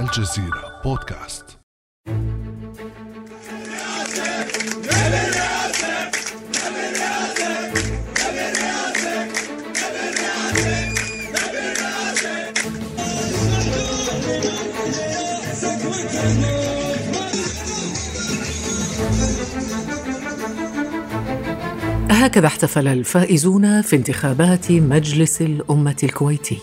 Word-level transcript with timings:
الجزيرة 0.00 0.80
بودكاست. 0.84 1.44
هكذا 22.10 22.46
احتفل 22.46 22.88
الفائزون 22.88 23.82
في 23.82 23.96
انتخابات 23.96 24.72
مجلس 24.72 25.42
الأمة 25.42 25.96
الكويتي. 26.02 26.58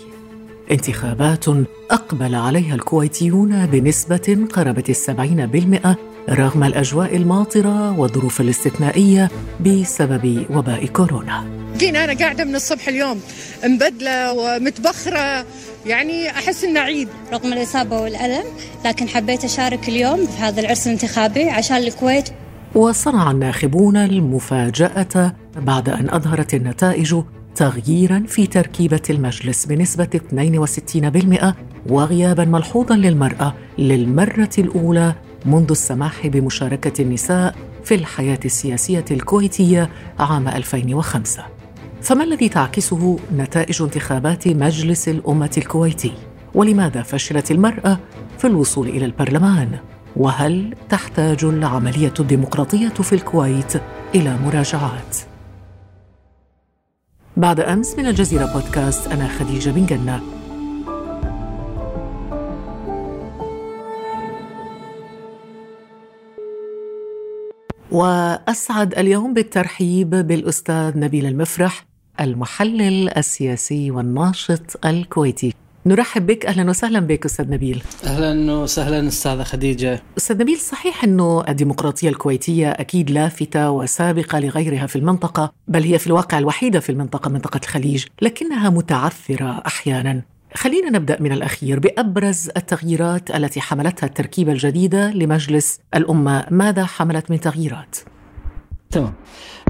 انتخابات 0.72 1.46
أقبل 1.92 2.36
عليها 2.36 2.76
الكويتيون 2.76 3.66
بنسبة 3.66 4.48
قربت 4.54 4.90
السبعين 4.90 5.46
بالمئة 5.46 5.98
رغم 6.30 6.64
الأجواء 6.64 7.16
الماطرة 7.16 8.00
والظروف 8.00 8.42
الاستثنائية 8.42 9.30
بسبب 9.66 10.46
وباء 10.50 10.86
كورونا. 10.86 11.46
جينا 11.78 12.04
أنا 12.04 12.14
قاعدة 12.14 12.44
من 12.44 12.56
الصبح 12.56 12.88
اليوم 12.88 13.22
مبدلة 13.64 14.34
ومتبخرة 14.34 15.46
يعني 15.86 16.30
أحس 16.30 16.64
إنه 16.64 16.80
عيد. 16.80 17.08
رغم 17.34 17.54
الإصابة 17.54 18.02
والألم 18.02 18.44
لكن 18.86 19.08
حبيت 19.08 19.44
أشارك 19.44 19.90
اليوم 19.90 20.26
في 20.26 20.38
هذا 20.38 20.62
العرس 20.62 20.88
الانتخابي 20.88 21.50
عشان 21.50 21.78
الكويت. 21.78 22.30
وصنع 22.76 23.32
الناخبون 23.32 23.98
المفاجأة 23.98 25.36
بعد 25.58 25.90
أن 25.90 26.10
أظهرت 26.10 26.54
النتائج 26.54 27.16
تغييرا 27.60 28.24
في 28.28 28.48
تركيبة 28.48 29.02
المجلس 29.10 29.66
بنسبة 29.66 30.20
62% 31.46 31.54
وغيابا 31.90 32.46
ملحوظا 32.46 32.96
للمرأة 32.96 33.54
للمرة 33.78 34.50
الأولى 34.58 35.14
منذ 35.46 35.68
السماح 35.72 36.28
بمشاركة 36.28 37.02
النساء 37.02 37.56
في 37.84 37.96
الحياة 37.96 38.40
السياسية 38.46 39.06
الكويتية 39.12 39.90
عام 40.20 40.48
2005 40.48 41.44
فما 42.02 42.24
الذي 42.24 42.50
تعكسه 42.50 43.20
نتائج 43.36 43.82
انتخابات 43.82 44.48
مجلس 44.48 45.10
الأمة 45.10 45.52
الكويتي؟ 45.58 46.12
ولماذا 46.56 47.02
فشلت 47.02 47.52
المرأة 47.52 48.00
في 48.38 48.48
الوصول 48.48 48.88
إلى 48.88 49.06
البرلمان؟ 49.06 49.80
وهل 50.16 50.76
تحتاج 50.90 51.44
العملية 51.44 52.14
الديمقراطية 52.20 52.90
في 52.90 53.14
الكويت 53.14 53.74
إلى 54.16 54.38
مراجعات؟ 54.46 55.29
بعد 57.40 57.60
أمس 57.60 57.96
من 57.96 58.06
الجزيرة 58.06 58.46
بودكاست 58.54 59.08
أنا 59.08 59.28
خديجة 59.28 59.70
بن 59.70 59.86
جنة. 59.86 60.22
وأسعد 67.92 68.98
اليوم 68.98 69.34
بالترحيب 69.34 70.10
بالأستاذ 70.10 71.00
نبيل 71.00 71.26
المفرح 71.26 71.86
المحلل 72.20 73.18
السياسي 73.18 73.92
والناشط 73.92 74.86
الكويتي. 74.86 75.54
نرحب 75.86 76.26
بك. 76.26 76.46
أهلا 76.46 76.70
وسهلا 76.70 77.00
بك 77.00 77.26
أستاذ 77.26 77.50
نبيل. 77.50 77.84
أهلا 78.06 78.52
وسهلا 78.54 79.08
أستاذة 79.08 79.44
خديجة. 79.44 80.02
أستاذ 80.18 80.38
نبيل 80.42 80.58
صحيح 80.58 81.04
أنه 81.04 81.44
الديمقراطية 81.50 82.10
الكويتية 82.10 82.72
أكيد 82.72 83.12
لافته 83.12 83.72
وسابقة 83.72 84.40
لغيرها 84.40 84.88
في 84.88 84.96
المنطقة 84.96 85.52
بل 85.68 85.84
هي 85.84 86.00
في 86.00 86.08
الواقع 86.08 86.38
الوحيدة 86.38 86.80
في 86.80 86.92
المنطقة 86.92 87.30
منطقة 87.30 87.60
الخليج 87.64 88.06
لكنها 88.22 88.70
متعثرة 88.70 89.64
أحيانا. 89.68 90.22
خلينا 90.54 90.90
نبدأ 90.90 91.22
من 91.22 91.32
الأخير 91.32 91.80
بأبرز 91.80 92.50
التغييرات 92.58 93.32
التي 93.36 93.62
حملتها 93.62 94.08
التركيبة 94.08 94.52
الجديدة 94.52 95.12
لمجلس 95.12 95.80
الأمة. 95.96 96.46
ماذا 96.52 96.86
حملت 96.86 97.32
من 97.32 97.40
تغييرات؟ 97.40 97.96
تمام. 98.92 99.14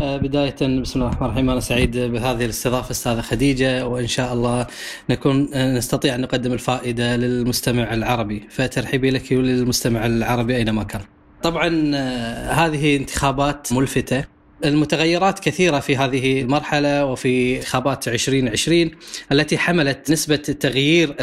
آه، 0.02 0.18
بداية 0.18 0.56
بسم 0.82 1.00
الله 1.00 1.08
الرحمن 1.08 1.28
الرحيم. 1.28 1.50
أنا 1.50 1.60
سعيد 1.60 1.98
بهذه 1.98 2.46
الاستضافة 2.46 2.92
أستاذة 2.92 3.22
خديجة 3.22 3.88
وإن 3.88 4.08
شاء 4.08 4.34
الله 4.34 4.68
نكون 5.10 5.50
آه، 5.54 5.78
نستطيع 5.78 6.16
أن 6.16 6.22
نقدم 6.22 6.54
الفائدة 6.54 7.16
للمستمع 7.16 7.94
العربي. 7.94 8.48
فترحيبي 8.50 9.12
لك 9.12 9.32
وللمستمع 9.32 10.06
العربي 10.06 10.56
أينما 10.56 10.84
كان. 10.84 11.02
طبعا 11.44 11.92
آه، 11.96 12.52
هذه 12.52 12.96
انتخابات 12.96 13.74
ملفتة. 13.74 14.39
المتغيرات 14.66 15.40
كثيرة 15.40 15.80
في 15.80 15.98
هذه 15.98 16.42
المرحلة 16.42 17.06
وفي 17.06 17.58
انتخابات 17.58 18.08
2020 18.08 18.92
التي 19.32 19.58
حملت 19.58 20.12
نسبة 20.12 20.42
التغيير 20.50 21.16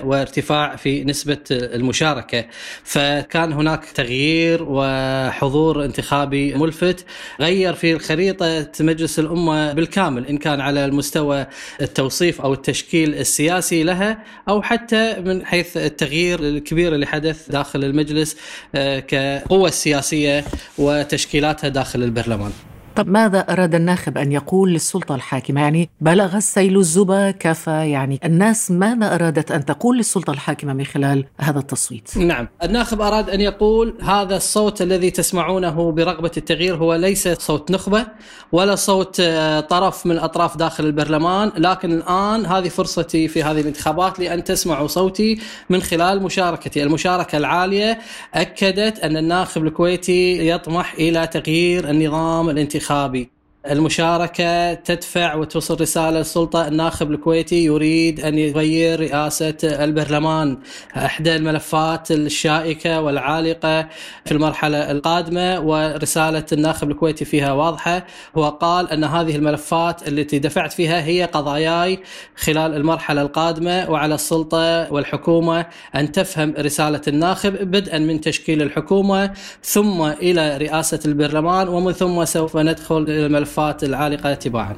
62% 0.00 0.04
وارتفاع 0.04 0.76
في 0.76 1.04
نسبة 1.04 1.38
المشاركة. 1.50 2.44
فكان 2.84 3.52
هناك 3.52 3.84
تغيير 3.84 4.66
وحضور 4.68 5.84
انتخابي 5.84 6.54
ملفت 6.54 7.04
غير 7.40 7.74
في 7.74 7.98
خريطة 7.98 8.68
مجلس 8.80 9.18
الأمة 9.18 9.72
بالكامل 9.72 10.26
إن 10.26 10.38
كان 10.38 10.60
على 10.60 10.84
المستوى 10.84 11.46
التوصيف 11.80 12.40
أو 12.40 12.52
التشكيل 12.52 13.14
السياسي 13.14 13.82
لها 13.82 14.24
أو 14.48 14.62
حتى 14.62 15.20
من 15.20 15.46
حيث 15.46 15.76
التغيير 15.76 16.40
الكبير 16.40 16.94
اللي 16.94 17.06
حدث 17.06 17.50
داخل 17.50 17.84
المجلس 17.84 18.36
آه، 18.74 18.98
كقوة 18.98 19.70
سياسية 19.70 20.44
وتشكيلاتها 20.78 21.68
داخل 21.78 22.02
البرلمان. 22.02 22.52
طب 22.98 23.08
ماذا 23.08 23.40
أراد 23.40 23.74
الناخب 23.74 24.18
أن 24.18 24.32
يقول 24.32 24.72
للسلطة 24.72 25.14
الحاكمة؟ 25.14 25.60
يعني 25.60 25.90
بلغ 26.00 26.36
السيل 26.36 26.76
الزبا 26.76 27.30
كفى. 27.30 27.90
يعني 27.90 28.20
الناس 28.24 28.70
ماذا 28.70 29.14
أرادت 29.14 29.50
أن 29.50 29.64
تقول 29.64 29.96
للسلطة 29.96 30.30
الحاكمة 30.30 30.72
من 30.72 30.84
خلال 30.84 31.24
هذا 31.40 31.58
التصويت؟ 31.58 32.18
نعم. 32.18 32.48
الناخب 32.62 33.00
أراد 33.00 33.30
أن 33.30 33.40
يقول 33.40 33.94
هذا 34.02 34.36
الصوت 34.36 34.82
الذي 34.82 35.10
تسمعونه 35.10 35.92
برغبة 35.92 36.30
التغيير 36.36 36.76
هو 36.76 36.94
ليس 36.94 37.28
صوت 37.28 37.70
نخبة 37.70 38.06
ولا 38.52 38.74
صوت 38.74 39.16
آه، 39.20 39.60
طرف 39.60 40.06
من 40.06 40.18
أطراف 40.18 40.56
داخل 40.56 40.86
البرلمان. 40.86 41.52
لكن 41.56 41.92
الآن 41.92 42.46
هذه 42.46 42.68
فرصتي 42.68 43.28
في 43.28 43.42
هذه 43.42 43.60
الانتخابات 43.60 44.18
لأن 44.18 44.44
تسمعوا 44.44 44.86
صوتي 44.86 45.40
من 45.70 45.82
خلال 45.82 46.22
مشاركتي. 46.22 46.82
المشاركة 46.82 47.38
العالية 47.38 47.98
أكدت 48.34 48.98
أن 48.98 49.16
الناخب 49.16 49.64
الكويتي 49.64 50.48
يطمح 50.48 50.94
إلى 50.94 51.26
تغيير 51.26 51.90
النظام 51.90 52.50
الانتخابي. 52.50 52.87
الانتخابي 52.90 53.30
المشاركة 53.66 54.74
تدفع 54.74 55.34
وتوصل 55.34 55.80
رسالة 55.80 56.18
للسلطة. 56.18 56.68
الناخب 56.68 57.10
الكويتي 57.10 57.64
يريد 57.64 58.20
أن 58.20 58.38
يغير 58.38 59.00
رئاسة 59.00 59.54
البرلمان. 59.62 60.58
إحدى 60.96 61.36
الملفات 61.36 62.10
الشائكة 62.10 63.00
والعالقة 63.00 63.88
في 64.24 64.32
المرحلة 64.32 64.90
القادمة 64.90 65.60
ورسالة 65.60 66.44
الناخب 66.52 66.90
الكويتي 66.90 67.24
فيها 67.24 67.52
واضحة. 67.52 68.06
هو 68.36 68.48
قال 68.48 68.90
أن 68.90 69.04
هذه 69.04 69.36
الملفات 69.36 70.08
التي 70.08 70.38
دفعت 70.38 70.72
فيها 70.72 71.04
هي 71.04 71.24
قضاياي 71.24 71.98
خلال 72.36 72.74
المرحلة 72.74 73.22
القادمة 73.22 73.90
وعلى 73.90 74.14
السلطة 74.14 74.92
والحكومة 74.92 75.66
أن 75.94 76.12
تفهم 76.12 76.54
رسالة 76.58 77.02
الناخب 77.08 77.52
بدءا 77.52 77.98
من 77.98 78.20
تشكيل 78.20 78.62
الحكومة 78.62 79.32
ثم 79.62 80.02
إلى 80.02 80.56
رئاسة 80.56 81.00
البرلمان 81.04 81.68
ومن 81.68 81.92
ثم 81.92 82.24
سوف 82.24 82.56
ندخل 82.56 83.02
إلى 83.02 83.26
الملفات 83.48 83.84
العالقة 83.84 84.34
تباعا. 84.34 84.76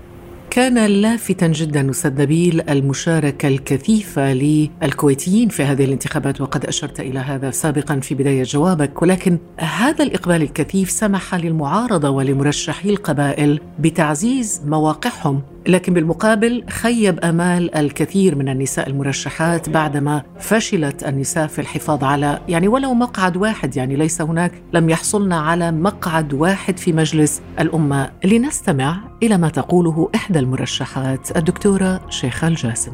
كان 0.50 0.86
لافتا 0.86 1.46
جدا 1.46 1.90
أستاذ 1.90 2.22
نبيل 2.22 2.60
المشاركة 2.70 3.48
الكثيفة 3.48 4.32
للكويتيين 4.32 5.48
في 5.48 5.62
هذه 5.62 5.84
الانتخابات 5.84 6.40
وقد 6.40 6.66
أشرت 6.66 7.00
إلى 7.00 7.18
هذا 7.18 7.50
سابقا 7.50 8.00
في 8.00 8.14
بداية 8.14 8.42
جوابك. 8.42 9.02
ولكن 9.02 9.38
هذا 9.58 10.04
الإقبال 10.04 10.42
الكثيف 10.42 10.90
سمح 10.90 11.34
للمعارضة 11.34 12.10
ولمرشحي 12.10 12.90
القبائل 12.90 13.60
بتعزيز 13.78 14.62
مواقعهم 14.66 15.42
لكن 15.70 15.94
بالمقابل 15.94 16.64
خيب 16.70 17.20
أمال 17.20 17.74
الكثير 17.74 18.34
من 18.34 18.48
النساء 18.48 18.88
المرشحات 18.88 19.68
بعدما 19.68 20.22
فشلت 20.38 21.04
النساء 21.04 21.46
في 21.46 21.58
الحفاظ 21.60 22.04
على 22.04 22.40
يعني 22.48 22.68
ولو 22.68 22.94
مقعد 22.94 23.36
واحد 23.36 23.76
يعني 23.76 23.96
ليس 23.96 24.22
هناك 24.22 24.52
لم 24.72 24.90
يحصلن 24.90 25.32
على 25.32 25.72
مقعد 25.72 26.34
واحد 26.34 26.78
في 26.78 26.92
مجلس 26.92 27.42
الأمة. 27.60 28.10
لنستمع 28.24 29.00
إلى 29.22 29.38
ما 29.38 29.48
تقوله 29.48 30.10
إحدى 30.14 30.38
المرشحات 30.38 31.36
الدكتورة 31.36 32.00
شيخة 32.08 32.48
الجاسم. 32.48 32.92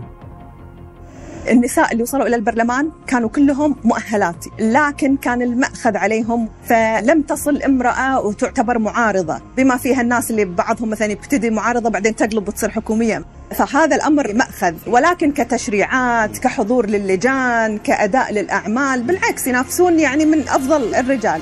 النساء 1.50 1.92
اللي 1.92 2.02
وصلوا 2.02 2.26
إلى 2.26 2.36
البرلمان 2.36 2.90
كانوا 3.06 3.28
كلهم 3.28 3.76
مؤهلات 3.84 4.44
لكن 4.58 5.16
كان 5.16 5.42
المأخذ 5.42 5.96
عليهم 5.96 6.48
فلم 6.64 7.22
تصل 7.22 7.62
امرأة 7.62 8.20
وتعتبر 8.20 8.78
معارضة 8.78 9.40
بما 9.56 9.76
فيها 9.76 10.00
الناس 10.00 10.30
اللي 10.30 10.44
بعضهم 10.44 10.90
مثلا 10.90 11.12
يبتدي 11.12 11.50
معارضة 11.50 11.90
بعدين 11.90 12.16
تقلب 12.16 12.48
وتصير 12.48 12.70
حكومية. 12.70 13.24
فهذا 13.50 13.96
الأمر 13.96 14.34
مأخذ 14.34 14.74
ولكن 14.86 15.32
كتشريعات 15.32 16.38
كحضور 16.38 16.86
للجان 16.86 17.78
كأداء 17.78 18.32
للأعمال 18.32 19.02
بالعكس 19.02 19.46
ينافسون 19.46 20.00
يعني 20.00 20.24
من 20.26 20.40
أفضل 20.48 20.94
الرجال. 20.94 21.40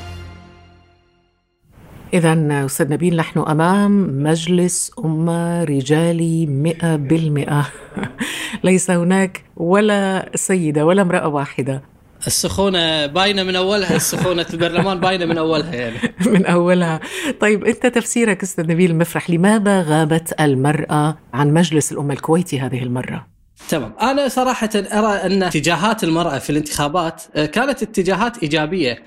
إذا 2.13 2.65
أستاذ 2.67 2.93
نبيل 2.93 3.17
نحن 3.17 3.39
أمام 3.39 4.23
مجلس 4.23 4.91
أمة 5.05 5.65
رجالي 5.65 6.47
مئة 6.47 6.97
بالمئة. 6.97 7.67
ليس 8.65 8.91
هناك 8.91 9.45
ولا 9.57 10.31
سيدة 10.35 10.87
ولا 10.87 11.03
امرأة 11.03 11.29
واحدة. 11.29 11.83
السخونة 12.27 13.07
باينة 13.07 13.43
من 13.43 13.57
أولها 13.57 13.97
السخونة 14.03 14.47
البرلمان 14.53 15.01
باينة 15.01 15.25
من 15.27 15.39
أولها 15.39 15.75
يعني. 15.75 15.97
من 16.35 16.47
أولها. 16.47 17.01
طيب 17.41 17.65
أنت 17.65 17.87
تفسيرك 17.87 18.43
أستاذ 18.43 18.71
نبيل 18.71 18.97
مفرح 18.97 19.31
لماذا 19.31 19.83
غابت 19.83 20.41
المرأة 20.41 21.19
عن 21.35 21.55
مجلس 21.55 21.93
الأمة 21.93 22.15
الكويتي 22.15 22.61
هذه 22.61 22.83
المرة؟ 22.83 23.34
تمام. 23.69 23.93
أنا 24.03 24.29
صراحة 24.29 24.71
أرى 24.75 25.13
أن 25.27 25.43
اتجاهات 25.43 26.05
المرأة 26.05 26.39
في 26.39 26.51
الانتخابات 26.51 27.23
آه، 27.37 27.47
كانت 27.47 27.83
اتجاهات 27.83 28.39
إيجابية 28.43 29.03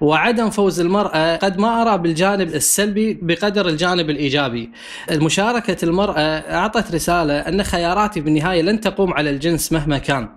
وعدم 0.00 0.50
فوز 0.50 0.80
المرأة 0.80 1.36
قد 1.36 1.58
ما 1.58 1.82
أرى 1.82 1.98
بالجانب 1.98 2.48
السلبي 2.54 3.18
بقدر 3.22 3.68
الجانب 3.68 4.10
الإيجابي. 4.10 4.70
مشاركة 5.12 5.84
المرأة 5.84 6.20
أعطت 6.20 6.94
رسالة 6.94 7.38
أن 7.38 7.62
خياراتي 7.62 8.20
بالنهاية 8.20 8.62
لن 8.62 8.80
تقوم 8.80 9.14
على 9.14 9.30
الجنس 9.30 9.72
مهما 9.72 9.98
كان. 9.98 10.28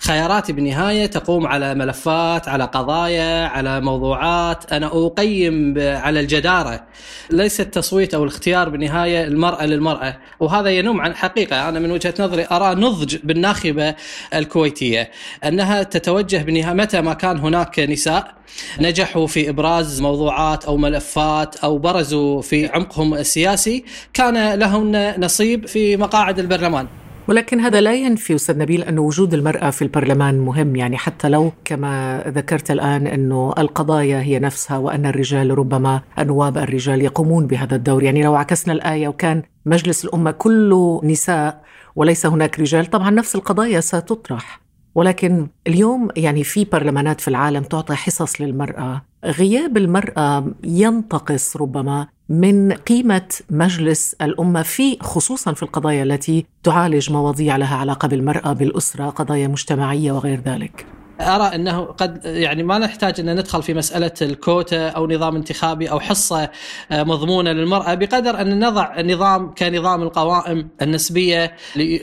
خياراتي 0.00 0.52
بالنهاية 0.52 1.06
تقوم 1.06 1.46
على 1.46 1.74
ملفات 1.74 2.48
على 2.48 2.64
قضايا 2.64 3.46
على 3.46 3.80
موضوعات. 3.80 4.72
أنا 4.72 4.86
أقيم 4.86 5.74
على 5.78 6.20
الجدارة. 6.20 6.84
ليس 7.30 7.60
التصويت 7.60 8.14
أو 8.14 8.22
الاختيار 8.24 8.68
بالنهاية 8.68 9.24
المرأة 9.24 9.66
للمرأة 9.66 10.16
وهذا 10.40 10.70
ينم 10.70 11.00
عن 11.00 11.14
حقيقة. 11.14 11.68
أنا 11.68 11.78
من 11.80 11.90
وجهة 11.90 12.14
نظري 12.20 12.46
أرى 12.52 12.74
نضج 12.74 13.15
بالناخبة 13.24 13.94
الكويتية. 14.34 15.10
أنها 15.44 15.82
تتوجه 15.82 16.42
بالنهايه 16.42 16.74
متى 16.74 17.00
ما 17.00 17.14
كان 17.14 17.38
هناك 17.38 17.78
نساء 17.78 18.34
نجحوا 18.80 19.26
في 19.26 19.50
إبراز 19.50 20.00
موضوعات 20.00 20.64
أو 20.64 20.76
ملفات 20.76 21.56
أو 21.56 21.78
برزوا 21.78 22.42
في 22.42 22.66
عمقهم 22.66 23.14
السياسي 23.14 23.84
كان 24.14 24.58
لهن 24.58 25.14
نصيب 25.18 25.66
في 25.66 25.96
مقاعد 25.96 26.38
البرلمان. 26.38 26.86
ولكن 27.28 27.60
هذا 27.60 27.80
لا 27.80 27.94
ينفي 27.94 28.34
أستاذ 28.34 28.58
نبيل 28.58 28.82
أن 28.82 28.98
وجود 28.98 29.34
المرأة 29.34 29.70
في 29.70 29.82
البرلمان 29.82 30.38
مهم 30.38 30.76
يعني 30.76 30.96
حتى 30.96 31.28
لو 31.28 31.52
كما 31.64 32.22
ذكرت 32.28 32.70
الآن 32.70 33.06
انه 33.06 33.54
القضايا 33.58 34.20
هي 34.20 34.38
نفسها 34.38 34.78
وأن 34.78 35.06
الرجال 35.06 35.58
ربما 35.58 36.00
النواب 36.18 36.58
الرجال 36.58 37.02
يقومون 37.02 37.46
بهذا 37.46 37.76
الدور. 37.76 38.02
يعني 38.02 38.22
لو 38.22 38.34
عكسنا 38.34 38.72
الآية 38.72 39.08
وكان 39.08 39.42
مجلس 39.66 40.04
الأمة 40.04 40.30
كله 40.30 41.00
نساء 41.04 41.62
وليس 41.96 42.26
هناك 42.26 42.60
رجال. 42.60 42.86
طبعا 42.86 43.10
نفس 43.10 43.34
القضايا 43.34 43.80
ستطرح. 43.80 44.60
ولكن 44.94 45.46
اليوم 45.66 46.08
يعني 46.16 46.44
في 46.44 46.64
برلمانات 46.64 47.20
في 47.20 47.28
العالم 47.28 47.62
تعطي 47.62 47.94
حصص 47.94 48.40
للمرأة. 48.40 49.02
غياب 49.24 49.76
المرأة 49.76 50.46
ينتقص 50.64 51.56
ربما 51.56 52.06
من 52.28 52.72
قيمة 52.72 53.28
مجلس 53.50 54.16
الأمة 54.22 54.62
في 54.62 54.98
خصوصا 55.00 55.52
في 55.52 55.62
القضايا 55.62 56.02
التي 56.02 56.46
تعالج 56.62 57.12
مواضيع 57.12 57.56
لها 57.56 57.76
علاقة 57.76 58.08
بالمرأة 58.08 58.52
بالأسرة 58.52 59.06
قضايا 59.10 59.48
مجتمعية 59.48 60.12
وغير 60.12 60.40
ذلك. 60.40 60.95
أرى 61.20 61.54
إنه 61.54 61.80
قد 61.80 62.20
يعني 62.24 62.62
ما 62.62 62.78
نحتاج 62.78 63.20
إن 63.20 63.34
ندخل 63.38 63.62
في 63.62 63.74
مسألة 63.74 64.12
الكوتا 64.22 64.88
أو 64.88 65.06
نظام 65.06 65.36
انتخابي 65.36 65.90
أو 65.90 66.00
حصة 66.00 66.50
آه، 66.92 67.02
مضمونة 67.02 67.52
للمرأة 67.52 67.94
بقدر 67.94 68.40
أن 68.40 68.66
نضع 68.66 69.00
نظام 69.00 69.54
كنظام 69.54 70.02
القوائم 70.02 70.68
النسبية 70.82 71.52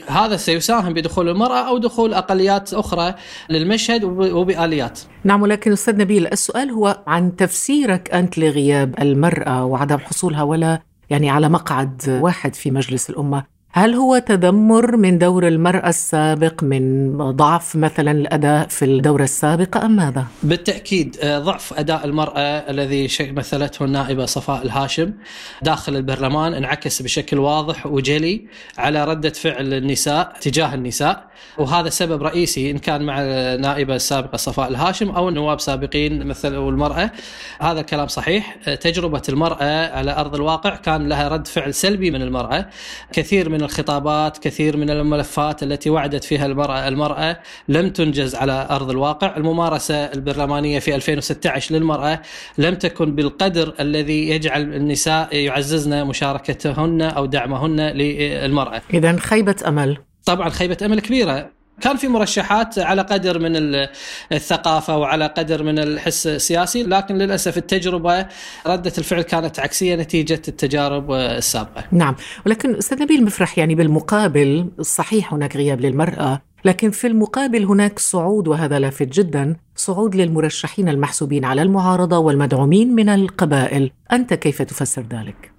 هذا 0.08 0.36
سيساهم 0.36 0.92
بدخول 0.92 1.28
المرأة 1.28 1.68
أو 1.68 1.78
دخول 1.78 2.14
أقليات 2.14 2.74
أخرى 2.74 3.14
للمشهد 3.50 4.04
وبآليات. 4.04 5.00
نعم 5.24 5.42
ولكن 5.42 5.72
أستاذ 5.72 5.96
نبيل 5.96 6.26
السؤال 6.26 6.70
هو 6.70 7.02
عن 7.06 7.36
تفسيرك 7.36 8.14
أنت 8.14 8.38
لغياب 8.38 8.94
المرأة 9.00 9.64
وعدم 9.64 9.98
حصولها 9.98 10.42
ولا 10.42 10.82
يعني 11.10 11.30
على 11.30 11.48
مقعد 11.48 12.18
واحد 12.22 12.54
في 12.54 12.70
مجلس 12.70 13.10
الأمة 13.10 13.53
هل 13.76 13.94
هو 13.94 14.18
تذمر 14.18 14.96
من 14.96 15.18
دور 15.18 15.48
المرأة 15.48 15.88
السابق 15.88 16.62
من 16.62 17.16
ضعف 17.18 17.76
مثلا 17.76 18.10
الأداء 18.10 18.68
في 18.68 18.84
الدورة 18.84 19.22
السابقة 19.22 19.86
أم 19.86 19.96
ماذا؟ 19.96 20.26
بالتأكيد 20.42 21.16
آه، 21.20 21.38
ضعف 21.38 21.72
أداء 21.78 22.04
المرأة 22.04 22.40
الذي 22.40 23.08
مثلته 23.20 23.84
النائبة 23.84 24.26
صفاء 24.26 24.62
الهاشم 24.62 25.12
داخل 25.62 25.96
البرلمان 25.96 26.54
انعكس 26.54 27.02
بشكل 27.02 27.38
واضح 27.38 27.86
وجلي 27.86 28.44
على 28.78 29.04
ردة 29.04 29.30
فعل 29.30 29.74
النساء 29.74 30.32
تجاه 30.40 30.74
النساء 30.74 31.34
وهذا 31.58 31.88
سبب 31.88 32.22
رئيسي 32.22 32.70
إن 32.70 32.78
كان 32.78 33.02
مع 33.02 33.16
النائبة 33.20 33.94
السابقة 33.94 34.36
صفاء 34.36 34.68
الهاشم 34.68 35.10
أو 35.10 35.28
النواب 35.28 35.60
سابقين 35.60 36.26
مثلوا 36.26 36.70
المرأة. 36.70 37.10
هذا 37.60 37.80
الكلام 37.80 38.08
صحيح. 38.08 38.56
آه، 38.68 38.74
تجربة 38.74 39.22
المرأة 39.28 39.96
على 39.96 40.16
أرض 40.16 40.34
الواقع 40.34 40.76
كان 40.76 41.08
لها 41.08 41.28
رد 41.28 41.46
فعل 41.46 41.74
سلبي 41.74 42.10
من 42.10 42.22
المرأة. 42.22 42.68
كثير 43.12 43.48
من 43.48 43.63
الخطابات 43.64 44.38
كثير 44.38 44.76
من 44.76 44.90
الملفات 44.90 45.62
التي 45.62 45.90
وعدت 45.90 46.24
فيها 46.24 46.46
المرأة 46.46 46.88
المرأة 46.88 47.40
لم 47.68 47.90
تنجز 47.90 48.34
على 48.34 48.66
أرض 48.70 48.90
الواقع. 48.90 49.36
الممارسة 49.36 49.94
البرلمانية 49.94 50.78
في 50.78 50.94
2016 50.94 51.74
للمرأة 51.74 52.20
لم 52.58 52.74
تكن 52.74 53.14
بالقدر 53.14 53.74
الذي 53.80 54.28
يجعل 54.28 54.62
النساء 54.62 55.36
يعززن 55.36 56.06
مشاركتهن 56.06 57.02
أو 57.02 57.26
دعمهن 57.26 57.80
للمرأة. 57.80 58.82
إذا 58.94 59.16
خيبة 59.16 59.56
أمل. 59.66 59.98
طبعا 60.26 60.48
خيبة 60.48 60.76
أمل 60.84 61.00
كبيرة. 61.00 61.50
كان 61.80 61.96
في 61.96 62.08
مرشحات 62.08 62.78
على 62.78 63.02
قدر 63.02 63.38
من 63.38 63.52
الثقافة 64.32 64.98
وعلى 64.98 65.26
قدر 65.26 65.62
من 65.62 65.78
الحس 65.78 66.26
السياسي 66.26 66.82
لكن 66.82 67.14
للأسف 67.14 67.58
التجربة 67.58 68.26
ردة 68.66 68.92
الفعل 68.98 69.22
كانت 69.22 69.60
عكسية 69.60 69.96
نتيجة 69.96 70.42
التجارب 70.48 71.12
السابقة. 71.12 71.84
نعم. 71.92 72.16
ولكن 72.46 72.74
أستاذ 72.74 73.02
نبيل 73.02 73.24
مفرح 73.24 73.58
يعني 73.58 73.74
بالمقابل 73.74 74.70
صحيح 74.80 75.34
هناك 75.34 75.56
غياب 75.56 75.80
للمرأة 75.80 76.42
لكن 76.64 76.90
في 76.90 77.06
المقابل 77.06 77.64
هناك 77.64 77.98
صعود 77.98 78.48
وهذا 78.48 78.78
لافت 78.78 79.08
جدا 79.08 79.56
صعود 79.76 80.14
للمرشحين 80.14 80.88
المحسوبين 80.88 81.44
على 81.44 81.62
المعارضة 81.62 82.18
والمدعومين 82.18 82.94
من 82.94 83.08
القبائل. 83.08 83.90
أنت 84.12 84.34
كيف 84.34 84.62
تفسر 84.62 85.02
ذلك؟ 85.02 85.52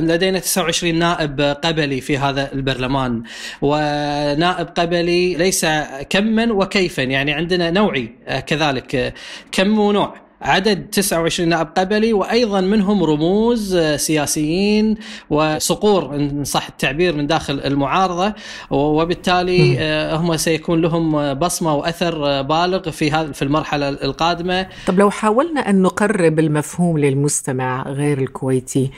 لدينا 0.00 0.38
29 0.38 0.94
نائب 0.94 1.40
قبلي 1.40 2.00
في 2.00 2.18
هذا 2.18 2.52
البرلمان 2.52 3.22
ونائب 3.62 4.66
قبلي 4.66 5.34
ليس 5.34 5.66
كما 6.10 6.52
وكيفا 6.52 7.02
يعني 7.02 7.32
عندنا 7.32 7.70
نوعي 7.70 8.10
كذلك 8.46 9.14
كم 9.52 9.78
ونوع؟ 9.78 10.23
عدد 10.44 10.90
29 10.90 11.48
نائب 11.48 11.68
قبلي 11.76 12.12
وأيضا 12.12 12.60
منهم 12.60 13.04
رموز 13.04 13.76
سياسيين 13.78 14.96
وصقور 15.30 16.14
إن 16.14 16.44
صح 16.44 16.66
التعبير 16.68 17.16
من 17.16 17.26
داخل 17.26 17.60
المعارضة 17.60 18.34
وبالتالي 18.70 19.76
آه، 19.78 20.16
هم 20.16 20.36
سيكون 20.36 20.80
لهم 20.80 21.34
بصمة 21.34 21.74
وأثر 21.74 22.42
بالغ 22.42 22.90
في 22.90 23.10
هذا 23.10 23.32
في 23.32 23.42
المرحلة 23.42 23.88
القادمة. 23.88 24.66
طب 24.86 24.98
لو 24.98 25.10
حاولنا 25.10 25.70
أن 25.70 25.82
نقرب 25.82 26.38
المفهوم 26.38 26.98
للمستمع 26.98 27.82
غير 27.88 28.18
الكويتي 28.18 28.90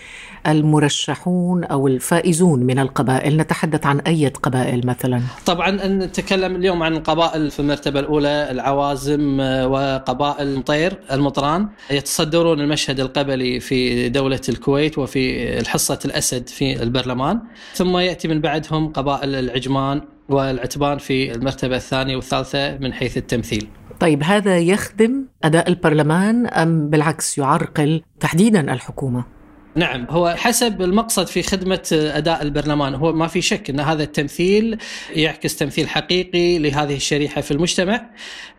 المرشحون 0.47 1.64
أو 1.64 1.87
الفائزون 1.87 2.61
من 2.61 2.78
القبائل 2.78 3.37
نتحدث 3.37 3.87
عن 3.87 4.00
أي 4.00 4.28
قبائل 4.28 4.87
مثلا؟ 4.87 5.20
طبعا 5.47 5.70
نتكلم 5.87 6.56
اليوم 6.56 6.82
عن 6.82 6.97
القبائل 6.97 7.50
في 7.50 7.61
المرتبة 7.61 8.00
الأولى 8.00 8.50
العوازم 8.50 9.40
آه، 9.40 9.68
وقبائل 9.68 10.56
مطير 10.59 10.99
المطران 11.38 11.69
يتصدرون 11.90 12.61
المشهد 12.61 13.00
القبلي 13.00 13.61
في 13.61 14.09
دولة 14.09 14.40
الكويت 14.49 14.99
وفي 14.99 15.59
الحصة 15.59 15.99
الأسد 16.05 16.49
في 16.49 16.83
البرلمان 16.83 17.40
ثم 17.75 17.97
يأتي 17.97 18.28
من 18.28 18.40
بعدهم 18.40 18.93
قبائل 18.93 19.35
العجمان 19.35 20.02
والعتبان 20.28 20.99
في 20.99 21.33
المرتبة 21.33 21.76
الثانية 21.76 22.16
والثالثة 22.16 22.78
من 22.78 22.93
حيث 22.93 23.16
التمثيل. 23.16 23.69
طيب 24.00 24.23
هذا 24.23 24.59
يخدم 24.59 25.25
أداء 25.45 25.69
البرلمان 25.69 26.47
أم 26.47 26.90
بالعكس 26.90 27.38
يعرقل 27.38 28.02
تحديدا 28.21 28.73
الحكومة؟ 28.73 29.36
نعم 29.76 30.06
هو 30.11 30.35
حسب 30.37 30.83
المقصد 30.83 31.26
في 31.26 31.42
خدمة 31.42 31.88
أداء 31.92 32.42
البرلمان. 32.42 32.95
هو 32.95 33.12
ما 33.12 33.26
في 33.26 33.42
شك 33.42 33.71
أن 33.71 33.80
هذا 33.80 34.02
التمثيل 34.02 34.78
يعكس 35.14 35.56
تمثيل 35.56 35.88
حقيقي 35.88 36.59
لهذه 36.59 36.97
الشريحة 36.97 37.40
في 37.40 37.50
المجتمع 37.50 38.11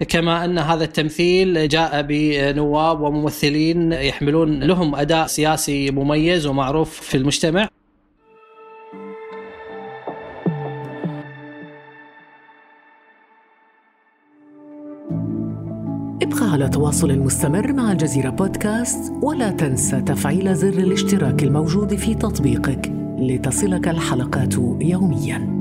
كما 0.09 0.45
أن 0.45 0.59
هذا 0.59 0.83
التمثيل 0.83 1.67
جاء 1.67 2.01
بنواب 2.01 3.01
وممثلين 3.01 3.91
يحملون 3.91 4.63
لهم 4.63 4.95
أداء 4.95 5.27
سياسي 5.27 5.91
مميز 5.91 6.45
ومعروف 6.45 7.01
في 7.01 7.17
المجتمع. 7.17 7.69
ابقى 16.23 16.51
على 16.51 16.69
تواصل 16.69 17.19
مستمر 17.19 17.73
مع 17.73 17.91
الجزيرة 17.91 18.29
بودكاست 18.29 19.13
ولا 19.21 19.49
تنسى 19.51 20.01
تفعيل 20.01 20.55
زر 20.55 20.69
الاشتراك 20.69 21.43
الموجود 21.43 21.95
في 21.95 22.15
تطبيقك 22.15 22.91
لتصلك 23.19 23.87
الحلقات 23.87 24.53
يومياً. 24.81 25.57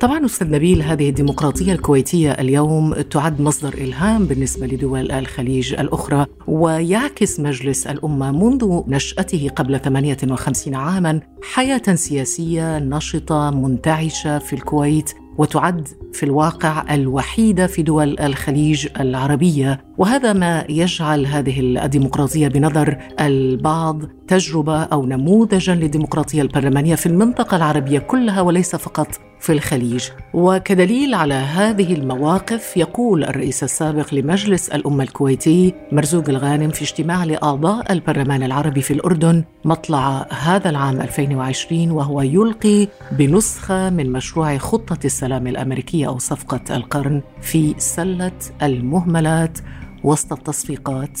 طبعا 0.00 0.24
أستاذ 0.24 0.50
نبيل 0.50 0.82
هذه 0.82 1.08
الديمقراطية 1.08 1.72
الكويتية 1.72 2.30
اليوم 2.30 2.94
تعد 2.94 3.40
مصدر 3.40 3.74
إلهام 3.74 4.24
بالنسبة 4.24 4.66
لدول 4.66 5.12
الخليج 5.12 5.74
الأخرى 5.74 6.26
ويعكس 6.46 7.40
مجلس 7.40 7.86
الأمة 7.86 8.32
منذ 8.32 8.82
نشأته 8.88 9.48
قبل 9.56 9.80
58 9.80 10.74
عاما 10.74 11.20
حياة 11.42 11.94
سياسية 11.94 12.78
نشطة 12.78 13.50
منتعشة 13.50 14.38
في 14.38 14.52
الكويت 14.52 15.12
وتعد 15.38 15.88
في 16.12 16.22
الواقع 16.22 16.94
الوحيدة 16.94 17.66
في 17.66 17.82
دول 17.82 18.20
الخليج 18.20 18.88
العربية. 19.00 19.84
وهذا 19.98 20.32
ما 20.32 20.64
يجعل 20.68 21.26
هذه 21.26 21.60
الديمقراطية 21.60 22.48
بنظر 22.48 22.98
البعض 23.20 24.02
تجربة 24.28 24.82
أو 24.82 25.06
نموذجا 25.06 25.74
للديمقراطية 25.74 26.42
البرلمانية 26.42 26.94
في 26.94 27.06
المنطقة 27.06 27.56
العربية 27.56 27.98
كلها 27.98 28.40
وليس 28.40 28.76
فقط 28.76 29.08
في 29.46 29.52
الخليج. 29.52 30.08
وكدليل 30.34 31.14
على 31.14 31.34
هذه 31.34 31.94
المواقف 31.94 32.76
يقول 32.76 33.24
الرئيس 33.24 33.62
السابق 33.62 34.14
لمجلس 34.14 34.68
الأمة 34.68 35.04
الكويتي 35.04 35.74
مرزوق 35.92 36.28
الغانم 36.28 36.70
في 36.70 36.82
اجتماع 36.82 37.24
لأعضاء 37.24 37.92
البرلمان 37.92 38.42
العربي 38.42 38.82
في 38.82 38.92
الأردن 38.92 39.44
مطلع 39.64 40.26
هذا 40.30 40.70
العام 40.70 41.00
2020 41.00 41.90
وهو 41.90 42.22
يلقي 42.22 42.88
بنسخة 43.12 43.90
من 43.90 44.12
مشروع 44.12 44.58
خطة 44.58 44.98
السلام 45.04 45.46
الأمريكية 45.46 46.06
أو 46.08 46.18
صفقة 46.18 46.76
القرن 46.76 47.22
في 47.42 47.74
سلة 47.78 48.38
المهملات 48.62 49.58
وسط 50.04 50.32
التصفيقات. 50.32 51.20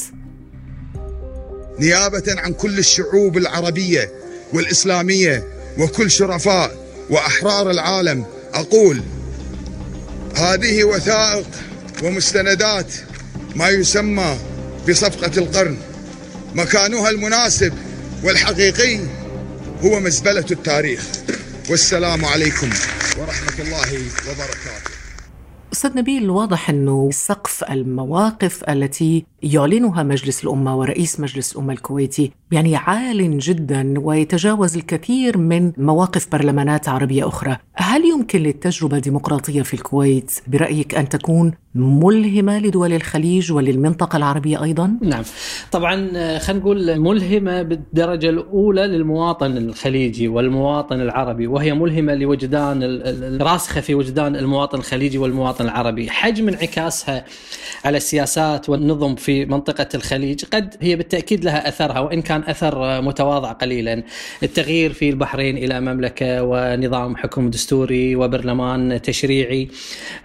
نيابة 1.80 2.24
عن 2.28 2.52
كل 2.52 2.78
الشعوب 2.78 3.36
العربية 3.36 4.10
والإسلامية 4.52 5.44
وكل 5.78 6.10
شرفاء 6.10 6.85
وأحرار 7.10 7.70
العالم. 7.70 8.26
أقول 8.54 9.02
هذه 10.36 10.84
وثائق 10.84 11.46
ومستندات 12.02 12.94
ما 13.56 13.68
يسمى 13.68 14.38
بصفقة 14.88 15.38
القرن. 15.38 15.76
مكانها 16.54 17.10
المناسب 17.10 17.72
والحقيقي 18.24 19.00
هو 19.84 20.00
مزبلة 20.00 20.46
التاريخ. 20.50 21.06
والسلام 21.70 22.24
عليكم 22.24 22.70
ورحمة 23.18 23.58
الله 23.58 24.02
وبركاته. 24.28 24.96
أستاذ 25.72 25.96
نبيل 25.96 26.30
واضح 26.30 26.70
أنه 26.70 27.10
سقف 27.12 27.64
المواقف 27.70 28.64
التي 28.68 29.26
يعلنها 29.42 30.02
مجلس 30.02 30.44
الأمة 30.44 30.78
ورئيس 30.78 31.20
مجلس 31.20 31.52
الأمة 31.52 31.72
الكويتي 31.72 32.32
يعني 32.52 32.76
عال 32.76 33.38
جدا 33.38 33.94
ويتجاوز 33.98 34.76
الكثير 34.76 35.38
من 35.38 35.72
مواقف 35.76 36.32
برلمانات 36.32 36.88
عربية 36.88 37.28
أخرى. 37.28 37.56
هل 37.74 38.04
يمكن 38.04 38.42
للتجربة 38.42 38.96
الديمقراطية 38.96 39.62
في 39.62 39.74
الكويت 39.74 40.32
برأيك 40.46 40.94
أن 40.94 41.08
تكون 41.08 41.52
ملهمة 41.74 42.58
لدول 42.58 42.92
الخليج 42.92 43.52
وللمنطقة 43.52 44.16
العربية 44.16 44.62
أيضا؟ 44.62 44.98
نعم. 45.02 45.22
طبعا 45.72 46.10
آه، 46.14 46.38
خلينا 46.38 46.62
نقول 46.62 47.00
ملهمة 47.00 47.62
بالدرجة 47.62 48.30
الأولى 48.30 48.86
للمواطن 48.86 49.56
الخليجي 49.56 50.28
والمواطن 50.28 51.00
العربي 51.00 51.46
وهي 51.46 51.74
ملهمة 51.74 52.14
لوجدان 52.14 52.78
الراسخة 52.82 53.80
في 53.80 53.94
وجدان 53.94 54.36
المواطن 54.36 54.78
الخليجي 54.78 55.18
والمواطن 55.18 55.64
العربي. 55.64 56.10
حجم 56.10 56.48
انعكاسها 56.48 57.24
على 57.84 57.96
السياسات 57.96 58.68
والنظم 58.68 59.14
في 59.14 59.35
منطقة 59.44 59.88
الخليج 59.94 60.44
قد 60.44 60.74
هي 60.80 60.96
بالتأكيد 60.96 61.44
لها 61.44 61.68
أثرها 61.68 62.00
وإن 62.00 62.22
كان 62.22 62.42
أثر 62.46 63.00
متواضع 63.00 63.52
قليلا. 63.52 64.02
التغيير 64.42 64.92
في 64.92 65.08
البحرين 65.08 65.56
إلى 65.56 65.80
مملكة 65.80 66.42
ونظام 66.42 67.16
حكم 67.16 67.50
دستوري 67.50 68.16
وبرلمان 68.16 69.02
تشريعي. 69.02 69.68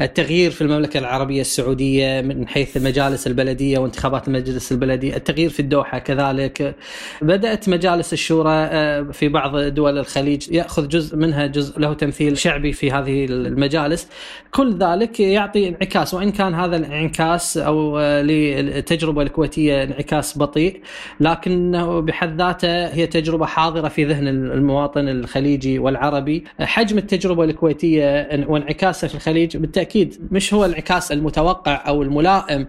التغيير 0.02 0.52
في 0.52 0.62
المملكة 0.62 0.98
العربية 0.98 1.42
السعودية 1.42 2.22
من 2.22 2.48
حيث 2.48 2.78
المجالس 2.78 3.28
البلدية 3.28 3.78
وانتخابات 3.78 4.28
المجلس 4.28 4.72
البلدي 4.72 5.16
التغيير 5.16 5.50
في 5.50 5.60
الدوحة 5.60 6.00
كذلك. 6.00 6.76
بدأت 7.22 7.70
مجالس 7.70 8.14
الشورى 8.14 8.54
آه، 8.54 9.02
في 9.02 9.28
بعض 9.28 9.58
دول 9.58 9.98
الخليج 9.98 10.52
يأخذ 10.52 10.88
جزء 10.88 11.18
منها 11.18 11.48
جزء 11.48 11.80
له 11.80 11.94
تمثيل 11.94 12.38
شعبي 12.38 12.74
في 12.74 12.92
هذه 12.92 13.26
المجالس. 13.26 14.08
كل 14.52 14.78
ذلك 14.78 15.20
يعطي 15.20 15.68
انعكاس 15.68 16.14
وإن 16.14 16.32
كان 16.32 16.54
هذا 16.54 16.76
الانعكاس 16.76 17.58
أو 17.58 18.00
للتجربة 18.92 19.22
الكويتية 19.22 19.84
انعكاس 19.84 20.38
بطيء 20.38 20.82
لكنه 21.20 22.00
بحد 22.00 22.42
ذاته 22.42 22.88
هي 22.88 23.08
تجربة 23.08 23.46
حاضرة 23.46 23.88
في 23.88 24.06
ذهن 24.06 24.28
المواطن 24.28 25.10
الخليجي 25.10 25.80
والعربي. 25.80 26.44
حجم 26.60 26.98
التجربة 26.98 27.44
الكويتية 27.44 28.30
وانعكاسها 28.48 29.08
في 29.08 29.16
الخليج 29.16 29.58
بالتأكيد 29.58 30.28
مش 30.32 30.54
هو 30.54 30.66
الانعكاس 30.66 31.12
المتوقع 31.12 31.84
أو 31.88 32.04
الملائم 32.04 32.68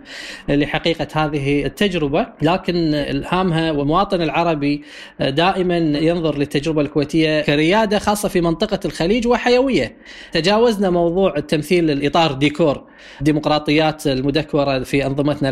لحقيقة 0.48 1.06
هذه 1.14 1.66
التجربة 1.66 2.26
لكن 2.42 2.94
إلهامها 2.94 3.72
والمواطن 3.72 4.22
العربي 4.22 4.82
دائما 5.20 5.76
ينظر 5.78 6.38
للتجربة 6.38 6.80
الكويتية 6.80 7.40
كريادة 7.40 7.98
خاصة 7.98 8.28
في 8.28 8.40
منطقة 8.40 8.80
الخليج 8.84 9.26
وحيوية. 9.26 9.96
تجاوزنا 10.32 10.90
موضوع 10.90 11.36
التمثيل 11.36 11.90
الإطار 11.90 12.32
ديكور 12.32 12.84
ديمقراطيات 13.20 14.06
المدكورة 14.06 14.78
في 14.78 15.06
أنظمتنا 15.06 15.48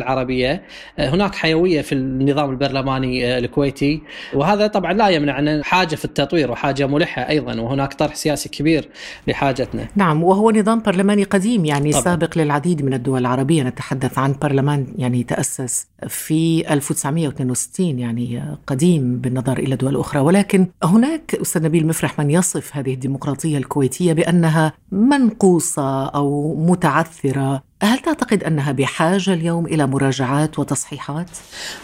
العربية 0.99 1.21
هناك 1.21 1.35
حيوية 1.35 1.81
في 1.83 1.95
النظام 1.95 2.51
البرلماني 2.51 3.39
الكويتي. 3.39 4.03
وهذا 4.35 4.67
طبعا 4.67 4.93
لا 4.93 5.09
يمنع 5.09 5.39
أن 5.39 5.65
حاجة 5.65 5.95
في 5.95 6.05
التطوير 6.05 6.51
وحاجة 6.51 6.87
ملحة 6.87 7.29
أيضا 7.29 7.61
وهناك 7.61 7.95
طرح 7.95 8.15
سياسي 8.15 8.49
كبير 8.49 8.89
لحاجتنا. 9.29 9.89
نعم 9.97 10.23
وهو 10.25 10.51
نظام 10.51 10.83
برلماني 10.83 11.25
قديم 11.25 11.65
يعني 11.65 11.91
طبعا. 11.91 12.03
سابق 12.03 12.39
للعديد 12.39 12.85
من 12.85 12.95
الدول 12.95 13.21
العربية. 13.21 13.63
نتحدث 13.63 14.19
عن 14.19 14.35
برلمان 14.43 14.87
يعني 14.99 15.23
تأسس 15.23 15.87
في 16.09 16.73
1962 16.75 17.99
يعني 17.99 18.43
قديم 18.67 19.19
بالنظر 19.19 19.59
إلى 19.59 19.77
دول 19.77 19.97
أخرى. 19.97 20.21
ولكن 20.21 20.67
هناك 20.83 21.35
أستاذ 21.43 21.63
نبيل 21.63 21.87
مفرح 21.87 22.19
من 22.19 22.31
يصف 22.31 22.77
هذه 22.77 22.95
الديمقراطية 22.95 23.59
الكويتية 23.59 24.13
بأنها 24.13 24.73
منقوصة 24.93 26.07
أو 26.07 26.55
متعثرة 26.55 27.70
هل 27.83 27.99
تعتقد 27.99 28.45
أنها 28.45 28.73
بحاجة 28.73 29.33
اليوم 29.33 29.67
إلى 29.67 29.87
مراجعات 29.87 30.59
وتصحيحات؟ 30.59 31.31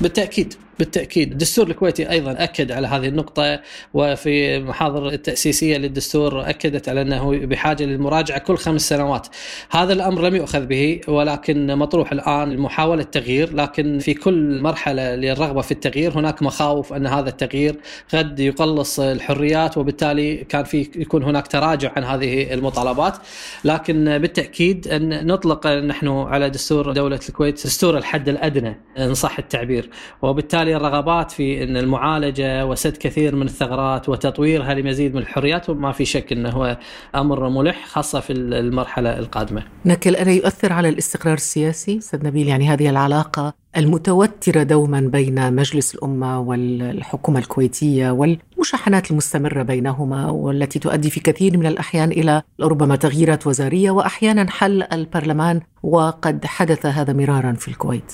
بالتأكيد 0.01 0.55
بالتأكيد. 0.79 1.33
الدستور 1.33 1.67
الكويتي 1.67 2.11
أيضا 2.11 2.37
أكد 2.39 2.73
على 2.73 2.87
هذه 2.87 3.09
النقطة 3.09 3.61
وفي 3.95 4.57
المحاضره 4.57 5.09
التأسيسية 5.09 5.77
للدستور 5.77 6.51
أكدت 6.51 6.89
على 6.89 7.03
أنه 7.03 7.47
بحاجة 7.47 7.85
للمراجعة 7.85 8.39
كل 8.39 8.57
خمس 8.57 8.89
سنوات. 8.89 9.27
هذا 9.71 9.93
الأمر 9.93 10.23
لم 10.23 10.37
يؤخذ 10.37 10.67
به 10.67 11.01
ولكن 11.09 11.79
مطروح 11.79 12.13
الآن 12.13 12.51
لمحاوله 12.51 13.03
التغيير 13.03 13.55
لكن 13.55 13.99
في 13.99 14.15
كل 14.15 14.63
مرحلة 14.63 15.15
للرغبة 15.15 15.61
في 15.61 15.73
التغيير 15.73 16.19
هناك 16.19 16.43
مخاوف 16.43 16.93
أن 16.93 17.07
هذا 17.07 17.29
التغيير 17.29 17.77
قد 18.15 18.41
يقلص 18.41 19.01
الحريات 19.01 19.79
وبالتالي 19.79 20.37
كان 20.37 20.65
في 20.65 20.91
يكون 20.97 21.23
هناك 21.23 21.47
تراجع 21.47 21.93
عن 21.97 22.05
هذه 22.05 22.55
المطالبات. 22.55 23.17
لكن 23.65 24.19
بالتأكيد 24.19 24.89
أن 24.89 25.27
نطلق 25.27 25.67
نحن 25.67 26.09
على 26.09 26.51
دستور 26.51 26.93
دولة 26.93 27.21
الكويت 27.29 27.67
دستور 27.67 27.99
الحد 27.99 28.29
الأدنى 28.29 28.81
إن 28.99 29.15
صح 29.15 29.39
التعبير 29.39 29.91
وبالتالي 30.23 30.66
وبالتالي 30.67 30.77
الرغبات 30.77 31.31
في 31.31 31.63
إن 31.63 31.77
المعالجة 31.77 32.67
وسد 32.67 32.97
كثير 32.97 33.37
من 33.37 33.47
الثغرات 33.47 34.09
وتطويرها 34.09 34.75
لمزيد 34.75 35.15
من 35.15 35.23
الحريات 35.23 35.71
وما 35.71 35.93
في 35.93 36.05
شك 36.05 36.33
إنه 36.33 36.51
هو 36.51 36.79
أمر 37.15 37.49
ملح 37.49 37.87
خاصة 37.87 38.21
في 38.21 38.33
المرحلة 38.33 39.19
القادمة. 39.19 39.63
لكن 39.85 40.11
ألا 40.11 40.33
يؤثر 40.33 40.73
على 40.73 40.89
الاستقرار 40.89 41.35
السياسي 41.35 41.99
أستاذ 41.99 42.27
نبيل 42.27 42.49
يعني 42.49 42.69
هذه 42.69 42.91
العلاقة 42.91 43.55
المتوترة 43.77 44.63
دوما 44.63 45.01
بين 45.01 45.53
مجلس 45.53 45.95
الأمة 45.95 46.41
والحكومة 46.41 47.39
الكويتية 47.39 48.11
والمشاحنات 48.11 49.11
المستمرة 49.11 49.63
بينهما 49.63 50.31
والتي 50.31 50.79
تؤدي 50.79 51.11
في 51.11 51.21
كثير 51.21 51.57
من 51.57 51.67
الأحيان 51.67 52.11
إلى 52.11 52.43
ربما 52.61 52.97
تغييرات 52.97 53.47
وزارية 53.47 53.91
واحيانا 53.91 54.51
حل 54.51 54.83
البرلمان 54.83 55.61
وقد 55.83 56.45
حدث 56.45 56.87
هذا 56.87 57.13
مرارا 57.13 57.53
في 57.53 57.69
الكويت. 57.69 58.13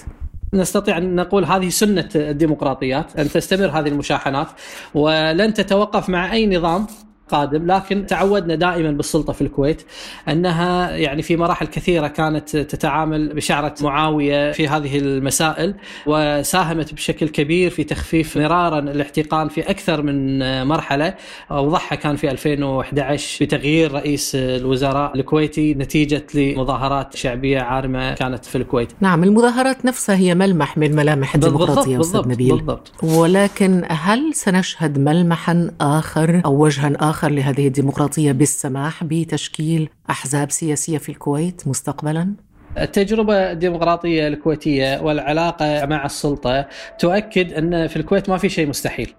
نستطيع 0.55 0.99
أن 0.99 1.15
نقول 1.15 1.45
هذه 1.45 1.69
سنة 1.69 2.09
الديمقراطيات 2.15 3.17
أن 3.17 3.29
تستمر 3.29 3.67
هذه 3.67 3.89
المشاحنات 3.89 4.49
ولن 4.95 5.55
تتوقف 5.55 6.09
مع 6.09 6.33
أي 6.33 6.47
نظام 6.47 6.87
قادم 7.33 7.67
لكن 7.67 8.07
تعودنا 8.07 8.55
دائما 8.55 8.91
بالسلطة 8.91 9.33
في 9.33 9.41
الكويت 9.41 9.83
أنها 10.29 10.91
يعني 10.91 11.23
في 11.23 11.37
مراحل 11.37 11.67
كثيرة 11.67 12.09
كانت 12.09 12.57
تتعامل 12.57 13.35
بشعرة 13.35 13.75
معاوية 13.81 14.53
في 14.53 14.69
هذه 14.69 14.99
المسائل 14.99 15.75
وساهمت 16.07 16.95
بشكل 16.95 17.29
كبير 17.29 17.71
في 17.71 17.85
تخفيف 17.85 18.37
مرارا 18.39 18.79
الاحتقان 18.79 19.49
في 19.49 19.71
أكثر 19.71 20.03
من 20.03 20.39
مرحلة. 20.67 21.15
اوضحها 21.51 21.97
كان 21.97 22.17
في 22.17 22.31
2011 22.31 23.45
بتغيير 23.45 23.93
رئيس 23.93 24.33
الوزراء 24.35 25.17
الكويتي 25.17 25.75
نتيجة 25.75 26.27
لمظاهرات 26.35 27.17
شعبية 27.17 27.61
عارمة 27.61 28.15
كانت 28.15 28.45
في 28.45 28.59
الكويت. 28.59 28.93
نعم 29.01 29.25
المظاهرات 29.25 29.85
نفسها 29.85 30.17
هي 30.17 30.35
ملمح 30.35 30.79
من 30.79 30.97
ملامح 30.97 31.35
الديمقراطية 31.35 31.97
بالضبط, 31.97 32.27
بالضبط, 32.27 32.53
بالضبط. 32.53 32.93
ولكن 33.03 33.85
هل 33.89 34.35
سنشهد 34.35 34.99
ملمحا 34.99 35.71
آخر 35.81 36.43
أو 36.45 36.65
وجها 36.65 36.93
آخر؟ 37.01 37.22
آخر 37.23 37.31
لهذه 37.31 37.67
الديمقراطية 37.67 38.33
بالسماح 38.33 39.05
بتشكيل 39.05 39.89
أحزاب 40.11 40.51
سياسية 40.51 40.99
في 40.99 41.09
الكويت 41.09 41.69
مستقبلا؟ 41.69 42.35
التجربة 42.79 43.53
الديمقراطية 43.53 44.29
الكويتية 44.29 45.01
والعلاقة 45.01 45.87
مع 45.87 46.07
السلطة 46.07 46.67
تؤكد 46.99 47.53
أن 47.53 47.87
في 47.87 47.97
الكويت 47.97 48.29
ما 48.29 48.39
في 48.39 48.49
شيء 48.49 48.69
مستحيل 48.69 49.15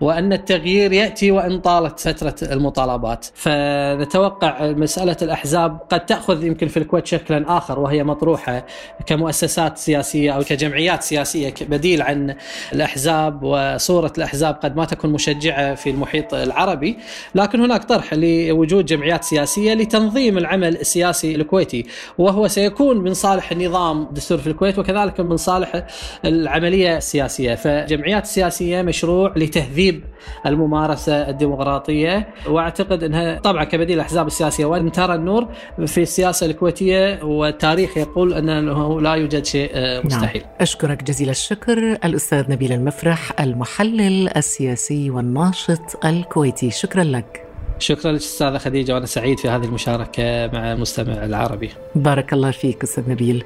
وأن 0.00 0.32
التغيير 0.32 0.92
يأتي 0.92 1.30
وإن 1.30 1.60
طالت 1.60 2.00
فترة 2.00 2.34
المطالبات. 2.52 3.26
فنتوقع 3.34 4.66
مسألة 4.72 5.16
الأحزاب 5.22 5.78
قد 5.90 6.06
تأخذ 6.06 6.44
يمكن 6.44 6.68
في 6.68 6.76
الكويت 6.76 7.06
شكلا 7.06 7.56
آخر 7.58 7.80
وهي 7.80 8.04
مطروحة 8.04 8.66
كمؤسسات 9.06 9.78
سياسية 9.78 10.30
أو 10.32 10.42
كجمعيات 10.42 11.02
سياسية 11.02 11.54
بديل 11.60 12.02
عن 12.02 12.34
الأحزاب 12.72 13.42
وصورة 13.42 14.12
الأحزاب 14.18 14.54
قد 14.54 14.76
ما 14.76 14.84
تكون 14.84 15.12
مشجعة 15.12 15.74
في 15.74 15.90
المحيط 15.90 16.34
العربي. 16.34 16.98
لكن 17.34 17.60
هناك 17.60 17.84
طرح 17.84 18.14
لوجود 18.14 18.84
جمعيات 18.86 19.24
سياسية 19.24 19.74
لتنظيم 19.74 20.38
العمل 20.38 20.76
السياسي 20.76 21.34
الكويتي 21.34 21.86
وهو 22.18 22.48
سيكون 22.48 22.93
من 23.02 23.14
صالح 23.14 23.52
النظام 23.52 24.02
الدستوري 24.02 24.42
في 24.42 24.46
الكويت 24.46 24.78
وكذلك 24.78 25.20
من 25.20 25.36
صالح 25.36 25.86
العملية 26.24 26.96
السياسية 26.96 27.54
فجمعيات 27.54 28.22
السياسية 28.22 28.82
مشروع 28.82 29.32
لتهذيب 29.36 30.04
الممارسة 30.46 31.28
الديمقراطية 31.28 32.28
وأعتقد 32.46 33.02
إنها 33.02 33.38
طبعا 33.38 33.64
كبديل 33.64 33.96
الأحزاب 33.96 34.26
السياسية 34.26 34.64
وإن 34.64 34.92
ترى 34.92 35.14
النور 35.14 35.48
في 35.86 36.02
السياسة 36.02 36.46
الكويتية 36.46 37.22
والتاريخ 37.22 37.96
يقول 37.96 38.34
انه 38.34 39.00
لا 39.00 39.14
يوجد 39.14 39.44
شيء 39.44 39.70
آه، 39.74 40.00
مستحيل. 40.04 40.42
نعم. 40.42 40.50
أشكرك 40.60 41.02
جزيل 41.02 41.30
الشكر 41.30 41.78
الأستاذ 42.04 42.50
نبيل 42.50 42.72
المفرح 42.72 43.40
المحلل 43.40 44.28
السياسي 44.36 45.10
والناشط 45.10 46.04
الكويتي 46.04 46.70
شكرا 46.70 47.04
لك. 47.04 47.43
شكرا 47.78 48.12
لك 48.12 48.20
استاذه 48.20 48.58
خديجة 48.58 48.94
وأنا 48.94 49.06
سعيد 49.06 49.38
في 49.38 49.48
هذه 49.48 49.64
المشاركة 49.64 50.50
مع 50.52 50.72
المستمع 50.72 51.24
العربي. 51.24 51.70
بارك 51.94 52.32
الله 52.32 52.50
فيك 52.50 52.82
أستاذ 52.82 53.10
نبيل. 53.10 53.44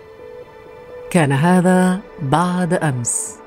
كان 1.10 1.32
هذا 1.32 2.00
بعد 2.22 2.74
أمس 2.74 3.37